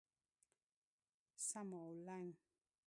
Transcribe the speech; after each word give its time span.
څماولنګ 1.47 2.31